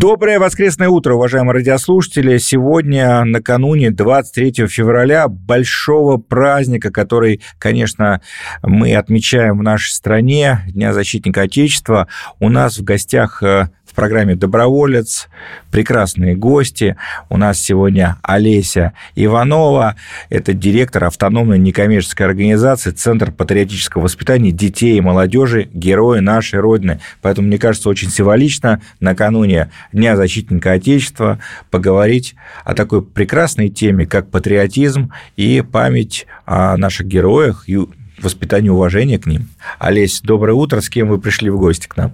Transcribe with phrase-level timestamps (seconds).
[0.00, 2.38] Доброе воскресное утро, уважаемые радиослушатели.
[2.38, 8.22] Сегодня, накануне 23 февраля, большого праздника, который, конечно,
[8.62, 12.08] мы отмечаем в нашей стране, Дня защитника Отечества,
[12.38, 13.68] у нас в гостях э,
[14.00, 15.28] программе «Доброволец».
[15.70, 16.96] Прекрасные гости.
[17.28, 19.94] У нас сегодня Олеся Иванова.
[20.30, 25.68] Это директор автономной некоммерческой организации «Центр патриотического воспитания детей и молодежи.
[25.74, 27.00] Герои нашей Родины».
[27.20, 31.38] Поэтому, мне кажется, очень символично накануне Дня защитника Отечества
[31.70, 37.78] поговорить о такой прекрасной теме, как патриотизм и память о наших героях и
[38.18, 39.50] воспитание уважения к ним.
[39.78, 40.80] Олесь, доброе утро.
[40.80, 42.12] С кем вы пришли в гости к нам?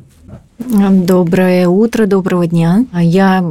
[0.58, 2.86] Доброе утро, доброго дня.
[2.94, 3.44] Я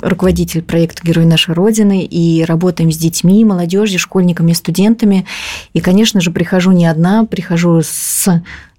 [0.00, 5.26] руководитель проекта «Герой нашей Родины» и работаем с детьми, молодежью, школьниками и студентами.
[5.72, 8.28] И, конечно же, прихожу не одна, прихожу с,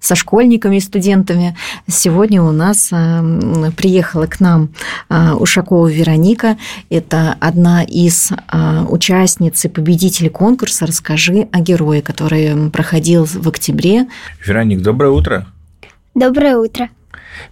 [0.00, 1.58] со школьниками и студентами.
[1.86, 4.70] Сегодня у нас э, приехала к нам
[5.10, 6.56] э, Ушакова Вероника.
[6.88, 14.08] Это одна из э, участниц и победителей конкурса «Расскажи о герое», который проходил в октябре.
[14.42, 15.46] Вероник, доброе утро.
[16.14, 16.88] Доброе утро.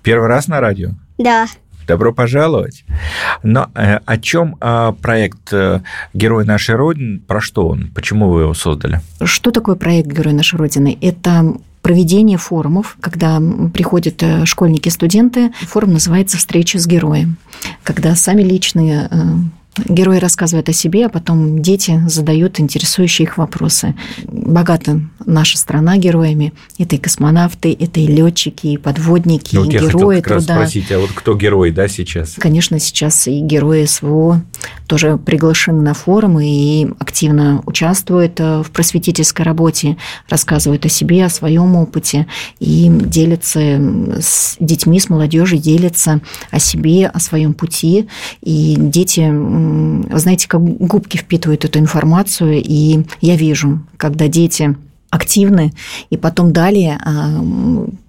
[0.02, 0.90] Первый раз на радио?
[1.18, 1.46] Да.
[1.86, 2.84] Добро пожаловать.
[3.42, 5.80] Но э, о чем э, проект э,
[6.14, 9.00] «Герой нашей Родины», про что он, почему вы его создали?
[9.22, 10.96] Что такое проект «Герой нашей Родины»?
[11.00, 13.42] Это проведение форумов, когда
[13.74, 15.52] приходят э, школьники, студенты.
[15.62, 17.36] Форум называется «Встреча с героем»,
[17.82, 19.16] когда сами личные э,
[19.88, 23.94] Герои рассказывают о себе, а потом дети задают интересующие их вопросы.
[24.24, 26.52] Богата наша страна героями.
[26.78, 30.54] Это и космонавты, это и летчики, и подводники, ну, вот и герои я труда.
[30.56, 32.34] спросить, а вот кто герой, да, сейчас?
[32.38, 34.42] Конечно, сейчас и герои СВО
[34.86, 39.96] тоже приглашены на форумы и активно участвуют э, в просветительской работе,
[40.28, 42.26] рассказывают о себе, о своем опыте
[42.60, 43.60] и делятся
[44.20, 46.20] с детьми, с молодежью, делятся
[46.50, 48.08] о себе, о своем пути.
[48.42, 49.30] И дети
[50.10, 54.76] знаете, как губки впитывают эту информацию, и я вижу, когда дети
[55.10, 55.72] активны,
[56.10, 57.44] и потом далее а,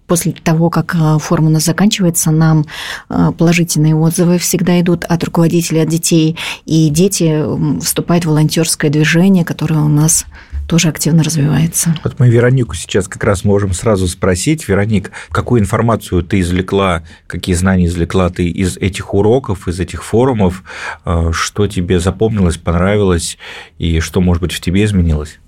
[0.08, 2.66] после того, как а, форум у нас заканчивается, нам
[3.09, 7.44] а, положительные отзывы всегда идут от руководителей, от детей, и дети
[7.81, 10.25] вступают в волонтерское движение, которое у нас
[10.68, 11.96] тоже активно развивается.
[12.03, 14.68] Вот мы Веронику сейчас как раз можем сразу спросить.
[14.68, 20.63] Вероник, какую информацию ты извлекла, какие знания извлекла ты из этих уроков, из этих форумов,
[21.06, 23.38] э, что тебе запомнилось, понравилось
[23.78, 25.40] и что, может быть, в тебе изменилось?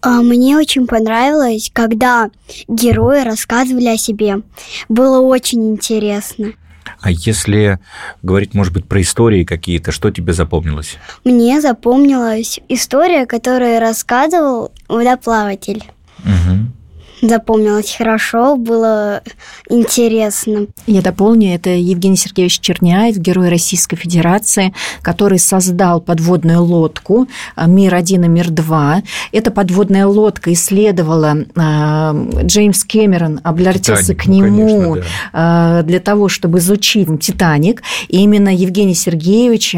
[0.00, 2.30] А, мне очень понравилось, когда
[2.68, 4.42] герои рассказывали о себе.
[4.88, 6.52] Было очень интересно.
[7.00, 7.78] А если
[8.22, 10.96] говорить, может быть, про истории какие-то, что тебе запомнилось?
[11.24, 15.84] Мне запомнилась история, которую рассказывал водоплаватель.
[16.24, 16.77] Угу
[17.22, 19.22] запомнилось хорошо, было
[19.68, 20.66] интересно.
[20.86, 28.24] Я дополню, это Евгений Сергеевич Черняев, герой Российской Федерации, который создал подводную лодку а, «Мир-1»
[28.24, 29.02] и «Мир-2».
[29.32, 35.02] Эта подводная лодка исследовала а, Джеймс Кэмерон, обратился к нему ну, конечно, да.
[35.32, 37.82] А, для того, чтобы изучить «Титаник».
[38.08, 39.74] И именно Евгений Сергеевич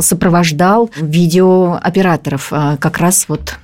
[0.00, 3.56] сопровождал видеооператоров как раз вот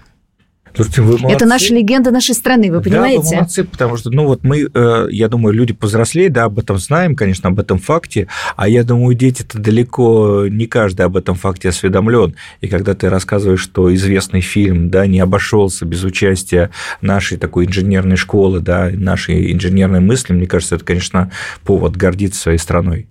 [0.75, 1.37] Слушайте, вы молодцы.
[1.37, 3.23] Это наша легенда нашей страны, вы понимаете?
[3.23, 6.59] Да, вы молодцы, потому что, ну вот мы, э, я думаю, люди повзрослее, да, об
[6.59, 11.35] этом знаем, конечно, об этом факте, а я думаю, дети-то далеко не каждый об этом
[11.35, 12.35] факте осведомлен.
[12.61, 18.17] И когда ты рассказываешь, что известный фильм, да, не обошелся без участия нашей такой инженерной
[18.17, 21.31] школы, да, нашей инженерной мысли, мне кажется, это, конечно,
[21.65, 23.09] повод гордиться своей страной.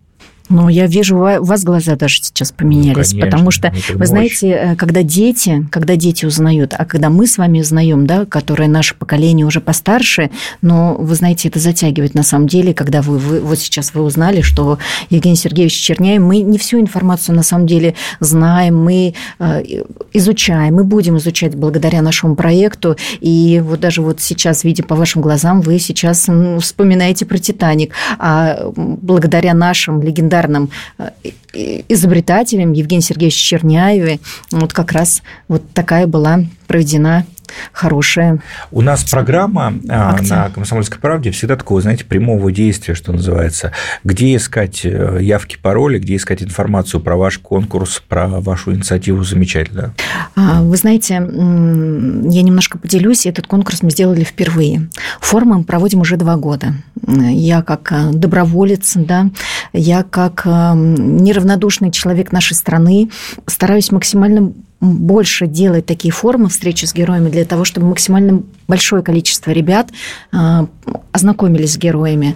[0.51, 4.07] Ну, я вижу, у вас глаза даже сейчас поменялись, ну, потому что, вы мощь.
[4.07, 8.67] знаете, э, когда дети, когда дети узнают, а когда мы с вами узнаем, да, которое
[8.67, 10.29] наше поколение уже постарше,
[10.61, 14.41] но, вы знаете, это затягивает на самом деле, когда вы, вы вот сейчас вы узнали,
[14.41, 14.77] что
[15.09, 19.63] Евгений Сергеевич Черняев, мы не всю информацию на самом деле знаем, мы э,
[20.11, 25.21] изучаем, мы будем изучать благодаря нашему проекту, и вот даже вот сейчас, видя по вашим
[25.21, 26.27] глазам, вы сейчас
[26.59, 34.19] вспоминаете про «Титаник», а благодаря нашим легендарным легендарным э, изобретателем Евгением Сергеевичем Черняеве.
[34.51, 37.25] Вот как раз вот такая была проведена
[37.71, 38.39] хорошая.
[38.71, 40.37] У нас программа а, акция.
[40.37, 43.71] на «Комсомольской правде» всегда такого, знаете, прямого действия, что называется.
[44.03, 49.93] Где искать э, явки, пароли, где искать информацию про ваш конкурс, про вашу инициативу замечательно.
[50.35, 53.25] А, вы знаете, я немножко поделюсь.
[53.25, 54.89] Этот конкурс мы сделали впервые.
[55.19, 56.73] Форум мы проводим уже два года.
[57.07, 59.29] Я как э, доброволец, да,
[59.73, 63.09] я как э, неравнодушный человек нашей страны
[63.47, 69.51] стараюсь максимально больше делать такие формы встречи с героями для того, чтобы максимально большое количество
[69.51, 69.89] ребят
[70.33, 70.65] э,
[71.11, 72.35] ознакомились с героями.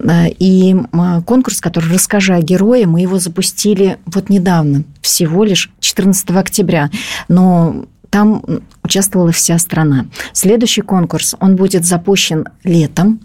[0.00, 0.76] Э, и
[1.24, 6.90] конкурс, который «Расскажи о герое», мы его запустили вот недавно, всего лишь 14 октября.
[7.28, 8.42] Но там
[8.82, 10.06] участвовала вся страна.
[10.32, 13.20] Следующий конкурс, он будет запущен летом.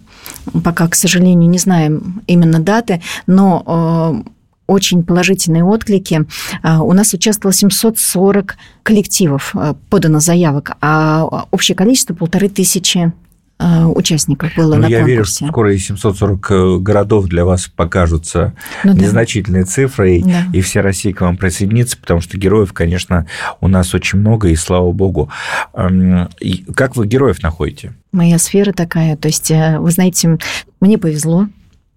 [0.64, 4.24] Пока, к сожалению, не знаем именно даты, но
[4.70, 6.26] очень положительные отклики.
[6.62, 13.12] А, у нас участвовало 740 коллективов, а, подано заявок, а общее количество полторы тысячи
[13.62, 15.00] а, участников было ну, на я конкурсе.
[15.00, 18.54] Я верю, что скоро и 740 э, городов для вас покажутся
[18.86, 19.66] ну, незначительной да.
[19.66, 20.46] цифрой, да.
[20.54, 23.28] и вся Россия к вам присоединится, потому что героев, конечно,
[23.60, 25.30] у нас очень много, и слава богу.
[26.40, 27.94] И как вы героев находите?
[28.14, 30.38] Моя сфера такая, то есть, э, вы знаете,
[30.80, 31.48] мне повезло,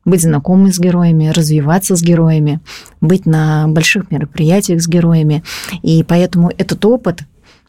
[0.05, 2.61] быть знакомым с героями, развиваться с героями,
[3.01, 5.43] быть на больших мероприятиях с героями.
[5.83, 7.21] И поэтому этот опыт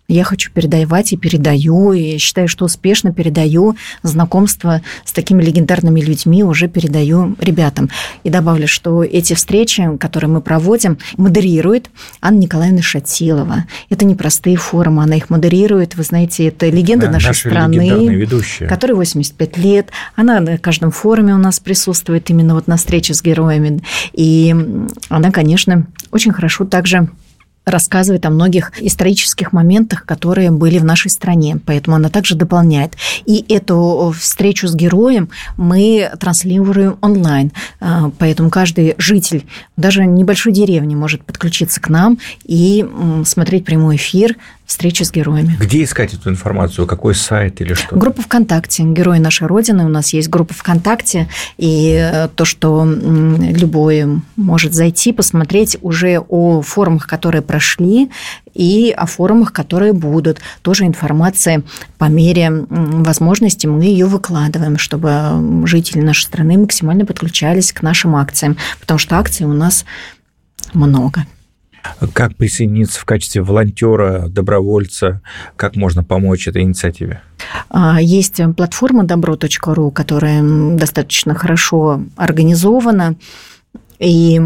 [0.08, 6.44] я хочу передавать и передаю, и считаю, что успешно передаю знакомство с такими легендарными людьми,
[6.44, 7.90] уже передаю ребятам.
[8.24, 11.90] И добавлю, что эти встречи, которые мы проводим, модерирует
[12.22, 13.66] Анна Николаевна Шатилова.
[13.90, 15.96] Это непростые форумы, она их модерирует.
[15.96, 18.28] Вы знаете, это легенда да, нашей страны,
[18.68, 19.90] которой 85 лет.
[20.16, 23.82] Она на каждом форуме у нас присутствует именно вот на встрече с героями.
[24.12, 24.54] И
[25.10, 27.08] она, конечно, очень хорошо также
[27.66, 31.60] рассказывает о многих исторических моментах, которые были в нашей стране.
[31.66, 32.96] Поэтому она также дополняет.
[33.26, 37.52] И эту встречу с героем мы транслируем онлайн.
[37.80, 39.46] А, поэтому каждый житель
[39.78, 42.86] даже небольшой деревни может подключиться к нам и
[43.26, 44.36] смотреть прямой эфир
[44.74, 45.56] встречи с героями.
[45.60, 46.88] Где искать эту информацию?
[46.88, 47.96] Какой сайт или что?
[47.96, 48.84] Группа ВКонтакте.
[48.84, 49.86] Герои нашей Родины.
[49.86, 51.30] У нас есть группа ВКонтакте.
[51.58, 58.10] И э, то, что любой может зайти, посмотреть уже о форумах, которые прошли,
[58.56, 60.40] и о форумах, которые будут.
[60.64, 61.62] Тоже информация
[62.00, 68.58] по мере возможности мы ее выкладываем, чтобы жители нашей страны максимально подключались к нашим акциям,
[68.80, 69.86] потому что акций у нас
[70.74, 71.26] много.
[72.14, 75.22] Как присоединиться в качестве волонтера, добровольца?
[75.56, 77.22] Как можно помочь этой инициативе?
[77.70, 80.42] А, есть платформа добро.ру, которая
[80.76, 83.16] достаточно хорошо организована.
[84.00, 84.42] И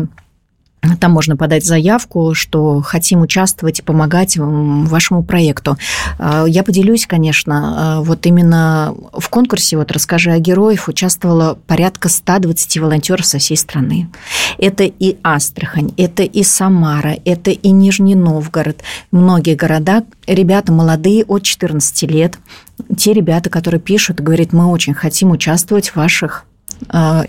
[0.96, 5.78] там можно подать заявку, что хотим участвовать и помогать вашему проекту.
[6.20, 12.10] А, я поделюсь, конечно, а, вот именно в конкурсе вот «Расскажи о героях» участвовало порядка
[12.10, 14.10] 120 волонтеров со всей страны.
[14.58, 18.82] Это и Астрахань, это и Самара, это и Нижний Новгород.
[19.12, 22.38] Многие города, ребята молодые от 14 лет,
[22.98, 26.46] те ребята, которые пишут, говорят, мы очень хотим участвовать в ваших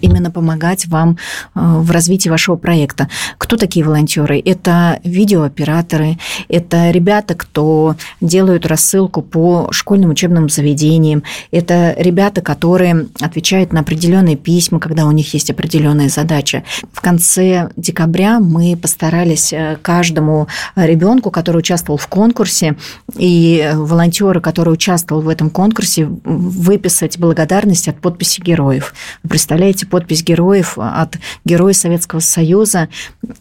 [0.00, 1.17] именно помогать вам
[1.55, 3.09] э, в развитии вашего проекта.
[3.39, 4.41] Кто такие волонтеры?
[4.45, 6.19] Это видеооператоры,
[6.49, 14.37] это ребята, кто делают рассылку по школьным учебным заведениям, это ребята, которые отвечают на определенные
[14.37, 16.62] письма, когда у них есть определенная задача.
[16.93, 22.77] В конце декабря мы постарались э, каждому ребенку, который участвовал в конкурсе,
[23.17, 28.94] и волонтеры, который участвовал в этом конкурсе, выписать благодарность от подписи героев
[29.38, 32.88] представляете, подпись героев от Героя Советского Союза,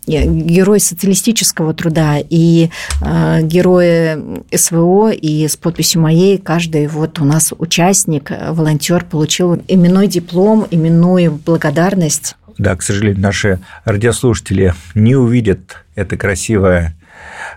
[0.05, 2.69] Герой социалистического труда и
[3.01, 10.07] э, Герои СВО, и с подписью моей каждый вот у нас участник, волонтер получил именной
[10.07, 12.35] диплом, именную благодарность.
[12.59, 17.06] Да, к сожалению, наши радиослушатели не увидят это красивое а,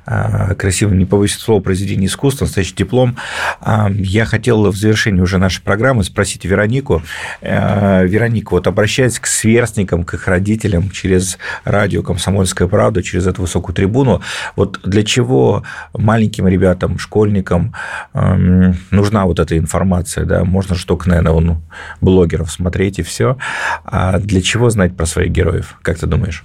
[0.04, 3.16] красивым, не побоюсь слова, произведение искусства, настоящий диплом.
[3.60, 7.02] А, я хотел в завершении уже нашей программы спросить Веронику.
[7.42, 13.42] А, Вероника, вот обращаясь к сверстникам, к их родителям через радио «Комсомольская правда», через эту
[13.42, 14.22] высокую трибуну,
[14.56, 15.64] вот для чего
[15.94, 17.74] маленьким ребятам, школьникам
[18.12, 21.62] нужна вот эта информация, да, можно же только, наверное, вон,
[22.00, 23.36] блогеров смотреть и все.
[23.84, 26.44] А для чего знать про своих героев, как ты думаешь?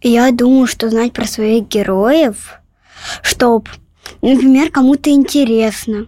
[0.00, 2.58] Я думаю, что знать про своих героев
[3.22, 3.70] чтобы,
[4.22, 6.06] например, кому-то интересно,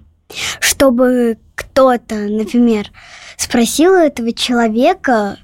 [0.60, 2.90] чтобы кто-то, например,
[3.36, 5.38] спросил этого человека,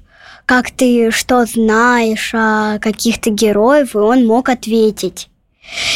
[0.45, 5.29] как ты что знаешь о каких-то героев, и он мог ответить.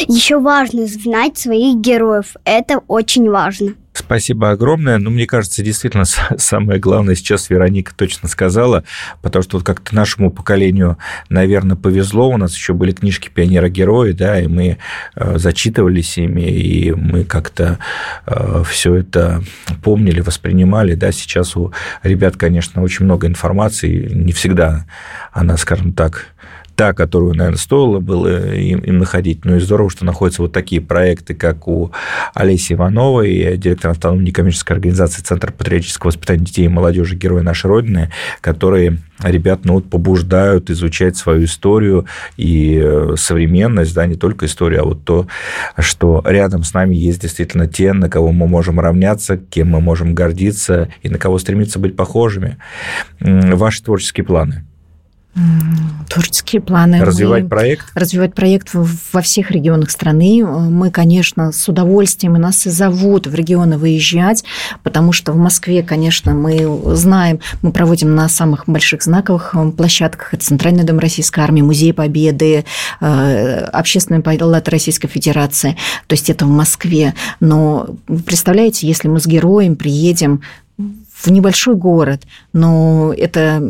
[0.07, 2.35] Еще важно знать своих героев.
[2.45, 3.75] Это очень важно.
[3.93, 4.97] Спасибо огромное.
[4.97, 6.05] Ну, мне кажется, действительно,
[6.37, 8.83] самое главное сейчас Вероника точно сказала,
[9.21, 10.97] потому что вот как-то нашему поколению,
[11.29, 12.29] наверное, повезло.
[12.29, 14.77] У нас еще были книжки «Пионера-герои», да, и мы
[15.15, 17.79] э, зачитывались ими, и мы как-то
[18.25, 19.43] э, все это
[19.83, 20.95] помнили, воспринимали.
[20.95, 24.85] Да, сейчас у ребят, конечно, очень много информации, не всегда
[25.33, 26.27] она, скажем так,
[26.81, 29.45] та, которую, наверное, стоило было им, им находить.
[29.45, 31.91] Ну и здорово, что находятся вот такие проекты, как у
[32.33, 38.09] Олеси Ивановой, директора автономной некоммерческой организации Центр патриотического воспитания детей и молодежи Герои нашей Родины,
[38.41, 44.81] которые ребят ну, вот, побуждают изучать свою историю и э, современность, да, не только историю,
[44.81, 45.27] а вот то,
[45.77, 50.15] что рядом с нами есть действительно те, на кого мы можем равняться, кем мы можем
[50.15, 52.57] гордиться и на кого стремиться быть похожими.
[53.19, 54.65] Ваши творческие планы–
[56.09, 56.99] Творческие планы.
[57.05, 57.85] Развивать мы, проект?
[57.95, 60.43] Развивать проект во всех регионах страны.
[60.43, 64.43] Мы, конечно, с удовольствием, и нас и зовут в регионы выезжать,
[64.83, 70.33] потому что в Москве, конечно, мы знаем, мы проводим на самых больших знаковых э, площадках.
[70.33, 72.65] Это Центральный дом Российской Армии, Музей Победы,
[72.99, 75.77] э, Общественная палата Российской Федерации.
[76.07, 77.13] То есть это в Москве.
[77.39, 77.95] Но
[78.25, 80.41] представляете, если мы с героем приедем
[81.23, 82.23] в небольшой город,
[82.53, 83.61] но это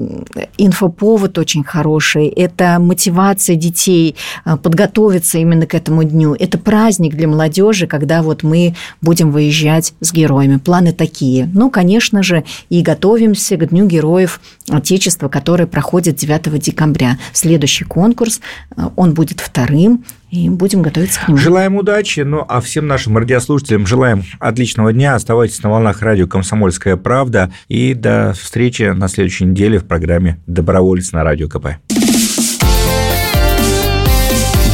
[0.57, 4.15] инфоповод очень хороший, это мотивация детей
[4.45, 6.35] а, подготовиться именно к этому дню.
[6.37, 10.57] Это праздник для молодежи, когда вот мы будем выезжать с героями.
[10.57, 11.49] Планы такие.
[11.53, 17.17] Ну, конечно же, и готовимся к Дню героев Отечества, который проходит 9 декабря.
[17.33, 18.41] Следующий конкурс,
[18.75, 21.37] а, он будет вторым, и будем готовиться к нему.
[21.37, 25.15] Желаем удачи, ну а всем нашим радиослушателям желаем отличного дня.
[25.15, 31.11] Оставайтесь на волнах радио «Комсомольская правда» и до встречи на следующей неделе в программе «Доброволец»
[31.11, 31.77] на радио КП.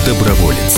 [0.06, 0.77] Доброволец.